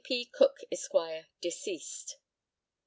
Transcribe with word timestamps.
P. 0.03 0.25
Cook, 0.25 0.61
Esq., 0.71 0.93
deceased. 1.41 2.17